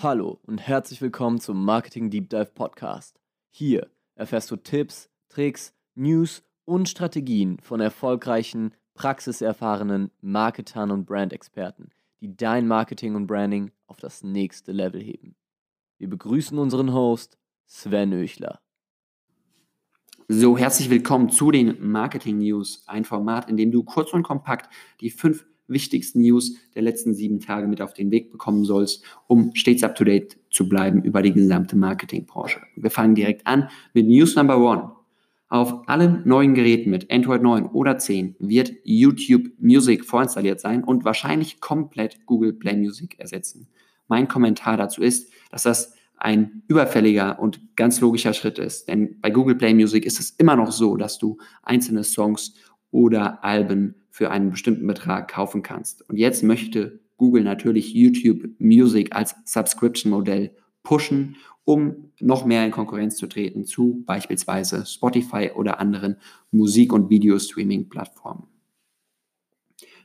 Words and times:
Hallo 0.00 0.38
und 0.46 0.58
herzlich 0.58 1.02
willkommen 1.02 1.40
zum 1.40 1.64
Marketing 1.64 2.08
Deep 2.08 2.30
Dive 2.30 2.52
Podcast. 2.54 3.18
Hier 3.50 3.90
erfährst 4.14 4.48
du 4.48 4.54
Tipps, 4.54 5.10
Tricks, 5.28 5.74
News 5.96 6.44
und 6.64 6.88
Strategien 6.88 7.58
von 7.58 7.80
erfolgreichen, 7.80 8.74
praxiserfahrenen 8.94 10.12
Marketern 10.20 10.92
und 10.92 11.04
Brandexperten, 11.04 11.90
die 12.20 12.36
dein 12.36 12.68
Marketing 12.68 13.16
und 13.16 13.26
Branding 13.26 13.72
auf 13.88 13.96
das 13.96 14.22
nächste 14.22 14.70
Level 14.70 15.02
heben. 15.02 15.34
Wir 15.98 16.08
begrüßen 16.08 16.56
unseren 16.56 16.92
Host 16.92 17.36
Sven 17.66 18.12
Öchler. 18.12 18.60
So, 20.28 20.56
herzlich 20.56 20.90
willkommen 20.90 21.28
zu 21.28 21.50
den 21.50 21.90
Marketing 21.90 22.38
News, 22.38 22.84
ein 22.86 23.04
Format, 23.04 23.50
in 23.50 23.56
dem 23.56 23.72
du 23.72 23.82
kurz 23.82 24.12
und 24.12 24.22
kompakt 24.22 24.72
die 25.00 25.10
fünf 25.10 25.44
wichtigsten 25.68 26.22
News 26.22 26.56
der 26.74 26.82
letzten 26.82 27.14
sieben 27.14 27.40
Tage 27.40 27.68
mit 27.68 27.80
auf 27.80 27.94
den 27.94 28.10
Weg 28.10 28.32
bekommen 28.32 28.64
sollst, 28.64 29.04
um 29.26 29.54
stets 29.54 29.84
up 29.84 29.94
to 29.94 30.04
date 30.04 30.38
zu 30.50 30.68
bleiben 30.68 31.02
über 31.02 31.22
die 31.22 31.32
gesamte 31.32 31.76
Marketingbranche. 31.76 32.60
Wir 32.76 32.90
fangen 32.90 33.14
direkt 33.14 33.46
an 33.46 33.68
mit 33.94 34.06
News 34.06 34.34
Number 34.34 34.58
One. 34.58 34.92
Auf 35.50 35.88
allen 35.88 36.22
neuen 36.26 36.54
Geräten 36.54 36.90
mit 36.90 37.10
Android 37.10 37.42
9 37.42 37.66
oder 37.66 37.96
10 37.96 38.36
wird 38.38 38.72
YouTube 38.84 39.50
Music 39.58 40.04
vorinstalliert 40.04 40.60
sein 40.60 40.84
und 40.84 41.06
wahrscheinlich 41.06 41.60
komplett 41.60 42.26
Google 42.26 42.52
Play 42.52 42.76
Music 42.76 43.18
ersetzen. 43.18 43.66
Mein 44.08 44.28
Kommentar 44.28 44.76
dazu 44.76 45.00
ist, 45.00 45.32
dass 45.50 45.62
das 45.62 45.94
ein 46.18 46.62
überfälliger 46.68 47.38
und 47.38 47.76
ganz 47.76 48.00
logischer 48.00 48.34
Schritt 48.34 48.58
ist. 48.58 48.88
Denn 48.88 49.20
bei 49.20 49.30
Google 49.30 49.54
Play 49.54 49.72
Music 49.72 50.04
ist 50.04 50.20
es 50.20 50.30
immer 50.30 50.56
noch 50.56 50.72
so, 50.72 50.96
dass 50.96 51.18
du 51.18 51.38
einzelne 51.62 52.04
Songs 52.04 52.54
oder 52.90 53.44
Alben 53.44 53.94
für 54.10 54.30
einen 54.30 54.50
bestimmten 54.50 54.86
Betrag 54.86 55.28
kaufen 55.28 55.62
kannst. 55.62 56.08
Und 56.08 56.16
jetzt 56.16 56.42
möchte 56.42 57.00
Google 57.16 57.44
natürlich 57.44 57.92
YouTube 57.94 58.48
Music 58.58 59.14
als 59.14 59.34
Subscription-Modell 59.44 60.52
pushen, 60.82 61.36
um 61.64 62.12
noch 62.20 62.46
mehr 62.46 62.64
in 62.64 62.70
Konkurrenz 62.70 63.16
zu 63.16 63.26
treten 63.26 63.64
zu 63.64 64.02
beispielsweise 64.06 64.86
Spotify 64.86 65.50
oder 65.54 65.80
anderen 65.80 66.16
Musik- 66.50 66.92
und 66.92 67.10
Videostreaming-Plattformen. 67.10 68.46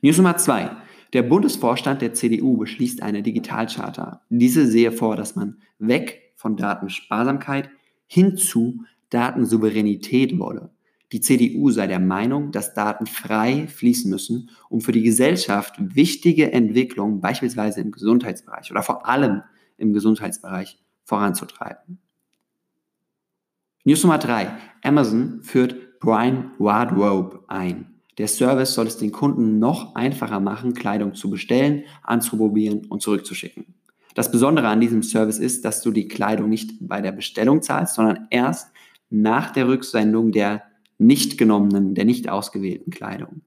News 0.00 0.16
Nummer 0.16 0.36
zwei. 0.36 0.76
Der 1.12 1.22
Bundesvorstand 1.22 2.02
der 2.02 2.14
CDU 2.14 2.56
beschließt 2.56 3.02
eine 3.02 3.22
Digitalcharta. 3.22 4.22
Diese 4.30 4.66
sehe 4.66 4.90
vor, 4.90 5.14
dass 5.14 5.36
man 5.36 5.58
weg 5.78 6.32
von 6.34 6.56
Datensparsamkeit 6.56 7.70
hin 8.06 8.36
zu 8.36 8.84
Datensouveränität 9.10 10.38
wolle. 10.38 10.70
Die 11.12 11.20
CDU 11.20 11.70
sei 11.70 11.86
der 11.86 12.00
Meinung, 12.00 12.52
dass 12.52 12.72
Daten 12.72 13.04
frei 13.04 13.66
fließen 13.66 14.10
müssen, 14.10 14.48
um 14.70 14.80
für 14.80 14.92
die 14.92 15.02
Gesellschaft 15.02 15.74
wichtige 15.78 16.52
Entwicklungen, 16.52 17.20
beispielsweise 17.20 17.82
im 17.82 17.92
Gesundheitsbereich 17.92 18.70
oder 18.70 18.82
vor 18.82 19.06
allem 19.06 19.42
im 19.76 19.92
Gesundheitsbereich, 19.92 20.78
voranzutreiben. 21.04 21.98
News 23.84 24.02
Nummer 24.02 24.18
drei: 24.18 24.52
Amazon 24.82 25.42
führt 25.42 26.00
Prime 26.00 26.52
Wardrobe 26.58 27.44
ein. 27.48 27.94
Der 28.16 28.28
Service 28.28 28.74
soll 28.74 28.86
es 28.86 28.96
den 28.96 29.12
Kunden 29.12 29.58
noch 29.58 29.94
einfacher 29.94 30.40
machen, 30.40 30.72
Kleidung 30.72 31.14
zu 31.14 31.28
bestellen, 31.28 31.84
anzuprobieren 32.02 32.86
und 32.86 33.02
zurückzuschicken. 33.02 33.74
Das 34.14 34.30
Besondere 34.30 34.68
an 34.68 34.80
diesem 34.80 35.02
Service 35.02 35.38
ist, 35.38 35.64
dass 35.64 35.82
du 35.82 35.90
die 35.90 36.08
Kleidung 36.08 36.48
nicht 36.48 36.72
bei 36.80 37.00
der 37.00 37.12
Bestellung 37.12 37.60
zahlst, 37.60 37.94
sondern 37.94 38.28
erst 38.30 38.72
nach 39.10 39.50
der 39.50 39.68
Rücksendung 39.68 40.32
der 40.32 40.62
nicht 41.06 41.38
genommenen, 41.38 41.94
der 41.94 42.04
nicht 42.04 42.28
ausgewählten 42.28 42.90
Kleidung. 42.90 43.42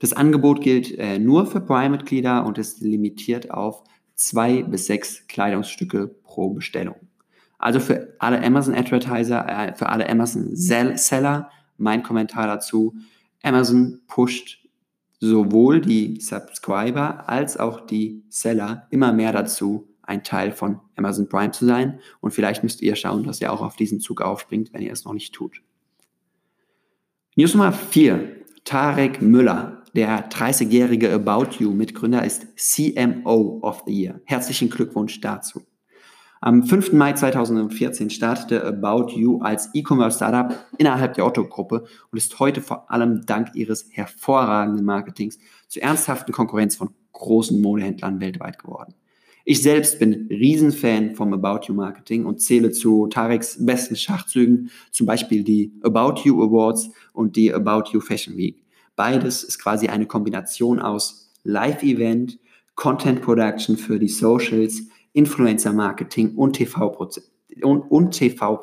Das 0.00 0.12
Angebot 0.12 0.60
gilt 0.60 0.98
äh, 0.98 1.18
nur 1.18 1.46
für 1.46 1.60
Prime-Mitglieder 1.60 2.44
und 2.44 2.58
ist 2.58 2.80
limitiert 2.80 3.50
auf 3.50 3.84
zwei 4.14 4.62
bis 4.62 4.86
sechs 4.86 5.26
Kleidungsstücke 5.28 6.08
pro 6.08 6.50
Bestellung. 6.50 6.96
Also 7.58 7.78
für 7.78 8.16
alle 8.18 8.42
Amazon-Advertiser, 8.42 9.48
äh, 9.48 9.74
für 9.74 9.88
alle 9.88 10.08
Amazon-Seller, 10.08 11.50
mein 11.78 12.02
Kommentar 12.02 12.46
dazu, 12.46 12.94
Amazon 13.42 14.00
pusht 14.08 14.66
sowohl 15.20 15.80
die 15.80 16.20
Subscriber 16.20 17.28
als 17.28 17.56
auch 17.56 17.86
die 17.86 18.24
Seller 18.28 18.88
immer 18.90 19.12
mehr 19.12 19.32
dazu, 19.32 19.88
ein 20.02 20.24
Teil 20.24 20.50
von 20.50 20.80
Amazon 20.96 21.28
Prime 21.28 21.52
zu 21.52 21.64
sein. 21.64 22.00
Und 22.20 22.32
vielleicht 22.32 22.64
müsst 22.64 22.82
ihr 22.82 22.96
schauen, 22.96 23.22
dass 23.22 23.40
ihr 23.40 23.52
auch 23.52 23.62
auf 23.62 23.76
diesen 23.76 24.00
Zug 24.00 24.20
aufspringt, 24.20 24.72
wenn 24.72 24.82
ihr 24.82 24.92
es 24.92 25.04
noch 25.04 25.12
nicht 25.12 25.32
tut. 25.32 25.62
News 27.34 27.54
Nummer 27.54 27.72
4. 27.72 28.44
Tarek 28.64 29.22
Müller, 29.22 29.84
der 29.94 30.28
30-jährige 30.28 31.10
About 31.14 31.56
You 31.60 31.70
Mitgründer, 31.70 32.22
ist 32.26 32.46
CMO 32.58 33.58
of 33.62 33.84
the 33.86 34.02
Year. 34.02 34.20
Herzlichen 34.26 34.68
Glückwunsch 34.68 35.18
dazu. 35.22 35.62
Am 36.42 36.62
5. 36.62 36.92
Mai 36.92 37.14
2014 37.14 38.10
startete 38.10 38.62
About 38.66 39.14
You 39.14 39.40
als 39.40 39.70
E-Commerce-Startup 39.72 40.58
innerhalb 40.76 41.14
der 41.14 41.24
Otto-Gruppe 41.24 41.86
und 42.10 42.18
ist 42.18 42.38
heute 42.38 42.60
vor 42.60 42.90
allem 42.90 43.24
dank 43.24 43.54
ihres 43.54 43.88
hervorragenden 43.90 44.84
Marketings 44.84 45.38
zur 45.68 45.82
ernsthaften 45.82 46.32
Konkurrenz 46.32 46.76
von 46.76 46.90
großen 47.14 47.62
Modehändlern 47.62 48.20
weltweit 48.20 48.58
geworden. 48.58 48.92
Ich 49.44 49.62
selbst 49.62 49.98
bin 49.98 50.28
Riesenfan 50.30 51.16
vom 51.16 51.32
About 51.32 51.66
You 51.66 51.74
Marketing 51.74 52.26
und 52.26 52.40
zähle 52.40 52.70
zu 52.70 53.08
Tareks 53.08 53.64
besten 53.64 53.96
Schachzügen 53.96 54.70
zum 54.92 55.06
Beispiel 55.06 55.42
die 55.42 55.72
About 55.82 56.22
You 56.22 56.42
Awards 56.42 56.90
und 57.12 57.34
die 57.34 57.52
About 57.52 57.90
You 57.92 58.00
Fashion 58.00 58.36
Week. 58.36 58.64
Beides 58.94 59.42
ist 59.42 59.58
quasi 59.58 59.88
eine 59.88 60.06
Kombination 60.06 60.78
aus 60.78 61.32
Live-Event, 61.42 62.38
Content 62.74 63.20
Production 63.22 63.76
für 63.76 63.98
die 63.98 64.08
Socials, 64.08 64.82
Influencer 65.12 65.72
Marketing 65.72 66.36
und 66.36 66.54
TV-Präsenz. 66.54 67.30
Und, 67.62 67.82
und 67.90 68.12
TV 68.12 68.62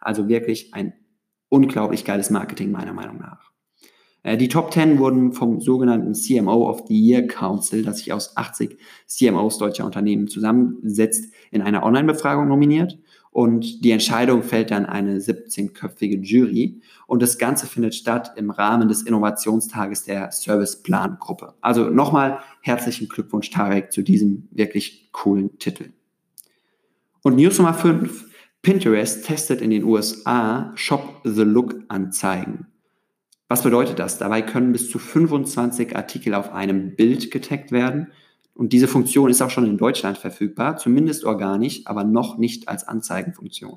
also 0.00 0.28
wirklich 0.28 0.74
ein 0.74 0.92
unglaublich 1.48 2.04
geiles 2.04 2.30
Marketing 2.30 2.70
meiner 2.70 2.92
Meinung 2.92 3.18
nach. 3.18 3.51
Äh, 4.22 4.36
die 4.36 4.48
Top 4.48 4.72
10 4.72 4.98
wurden 4.98 5.32
vom 5.32 5.60
sogenannten 5.60 6.14
CMO 6.14 6.68
of 6.68 6.84
the 6.88 6.98
Year 6.98 7.26
Council, 7.26 7.82
das 7.82 7.98
sich 7.98 8.12
aus 8.12 8.36
80 8.36 8.76
CMOs 9.06 9.58
deutscher 9.58 9.84
Unternehmen 9.84 10.28
zusammensetzt, 10.28 11.32
in 11.50 11.62
einer 11.62 11.82
Online-Befragung 11.82 12.48
nominiert. 12.48 12.98
Und 13.30 13.82
die 13.82 13.92
Entscheidung 13.92 14.42
fällt 14.42 14.70
dann 14.70 14.84
eine 14.84 15.18
17-köpfige 15.18 16.20
Jury. 16.20 16.82
Und 17.06 17.22
das 17.22 17.38
Ganze 17.38 17.66
findet 17.66 17.94
statt 17.94 18.32
im 18.36 18.50
Rahmen 18.50 18.88
des 18.88 19.02
Innovationstages 19.02 20.04
der 20.04 20.30
Serviceplan-Gruppe. 20.30 21.54
Also 21.62 21.88
nochmal 21.88 22.40
herzlichen 22.60 23.08
Glückwunsch, 23.08 23.48
Tarek, 23.48 23.90
zu 23.90 24.02
diesem 24.02 24.48
wirklich 24.50 25.08
coolen 25.12 25.58
Titel. 25.58 25.92
Und 27.22 27.36
News 27.36 27.56
Nummer 27.56 27.72
5. 27.72 28.28
Pinterest 28.60 29.24
testet 29.24 29.62
in 29.62 29.70
den 29.70 29.84
USA 29.84 30.72
Shop 30.76 31.20
the 31.24 31.42
Look 31.42 31.74
Anzeigen. 31.88 32.66
Was 33.52 33.62
bedeutet 33.62 33.98
das? 33.98 34.16
Dabei 34.16 34.40
können 34.40 34.72
bis 34.72 34.88
zu 34.88 34.98
25 34.98 35.94
Artikel 35.94 36.32
auf 36.32 36.54
einem 36.54 36.96
Bild 36.96 37.30
getaggt 37.30 37.70
werden. 37.70 38.06
Und 38.54 38.72
diese 38.72 38.88
Funktion 38.88 39.28
ist 39.28 39.42
auch 39.42 39.50
schon 39.50 39.66
in 39.66 39.76
Deutschland 39.76 40.16
verfügbar, 40.16 40.78
zumindest 40.78 41.26
organisch, 41.26 41.82
aber 41.84 42.02
noch 42.02 42.38
nicht 42.38 42.70
als 42.70 42.88
Anzeigenfunktion. 42.88 43.76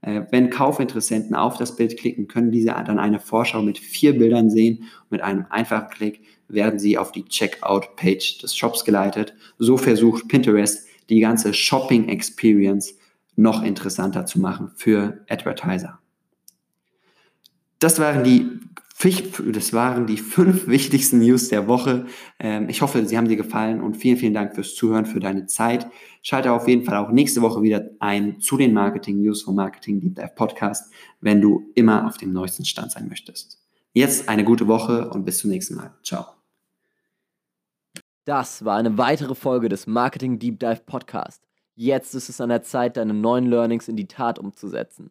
Äh, 0.00 0.22
wenn 0.30 0.48
Kaufinteressenten 0.48 1.36
auf 1.36 1.58
das 1.58 1.76
Bild 1.76 1.98
klicken, 1.98 2.26
können 2.26 2.50
diese 2.52 2.68
dann 2.68 2.98
eine 2.98 3.20
Vorschau 3.20 3.60
mit 3.60 3.76
vier 3.76 4.16
Bildern 4.16 4.48
sehen. 4.48 4.84
Mit 5.10 5.20
einem 5.20 5.44
einfachen 5.50 5.90
Klick 5.90 6.22
werden 6.48 6.78
sie 6.78 6.96
auf 6.96 7.12
die 7.12 7.26
Checkout-Page 7.26 8.38
des 8.38 8.56
Shops 8.56 8.82
geleitet. 8.82 9.34
So 9.58 9.76
versucht 9.76 10.26
Pinterest, 10.28 10.88
die 11.10 11.20
ganze 11.20 11.52
Shopping-Experience 11.52 12.94
noch 13.36 13.62
interessanter 13.62 14.24
zu 14.24 14.40
machen 14.40 14.70
für 14.74 15.22
Advertiser. 15.28 15.98
Das 17.78 17.98
waren 17.98 18.24
die 18.24 18.48
das 18.98 19.72
waren 19.72 20.06
die 20.06 20.16
fünf 20.16 20.68
wichtigsten 20.68 21.18
News 21.18 21.48
der 21.48 21.66
Woche. 21.66 22.06
Ähm, 22.38 22.68
ich 22.68 22.82
hoffe, 22.82 23.04
sie 23.04 23.16
haben 23.16 23.26
dir 23.26 23.36
gefallen 23.36 23.80
und 23.80 23.96
vielen, 23.96 24.16
vielen 24.16 24.34
Dank 24.34 24.54
fürs 24.54 24.74
Zuhören, 24.74 25.06
für 25.06 25.18
deine 25.18 25.46
Zeit. 25.46 25.88
Schalte 26.22 26.52
auf 26.52 26.68
jeden 26.68 26.84
Fall 26.84 26.96
auch 26.96 27.10
nächste 27.10 27.42
Woche 27.42 27.62
wieder 27.62 27.84
ein 27.98 28.40
zu 28.40 28.56
den 28.56 28.72
Marketing 28.72 29.20
News 29.20 29.42
vom 29.42 29.56
Marketing 29.56 30.00
Deep 30.00 30.14
Dive 30.14 30.32
Podcast, 30.36 30.92
wenn 31.20 31.40
du 31.40 31.70
immer 31.74 32.06
auf 32.06 32.16
dem 32.16 32.32
neuesten 32.32 32.64
Stand 32.64 32.92
sein 32.92 33.08
möchtest. 33.08 33.58
Jetzt 33.92 34.28
eine 34.28 34.44
gute 34.44 34.68
Woche 34.68 35.10
und 35.10 35.24
bis 35.24 35.38
zum 35.38 35.50
nächsten 35.50 35.74
Mal. 35.74 35.92
Ciao. 36.02 36.26
Das 38.24 38.64
war 38.64 38.76
eine 38.76 38.98
weitere 38.98 39.34
Folge 39.34 39.68
des 39.68 39.88
Marketing 39.88 40.38
Deep 40.38 40.60
Dive 40.60 40.82
Podcast. 40.86 41.42
Jetzt 41.74 42.14
ist 42.14 42.28
es 42.28 42.40
an 42.40 42.50
der 42.50 42.62
Zeit, 42.62 42.96
deine 42.96 43.14
neuen 43.14 43.46
Learnings 43.46 43.88
in 43.88 43.96
die 43.96 44.06
Tat 44.06 44.38
umzusetzen. 44.38 45.10